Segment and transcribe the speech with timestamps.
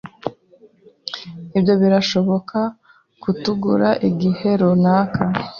[1.57, 2.61] Ibyo birashobora
[3.21, 5.21] kutugura igihe runaka.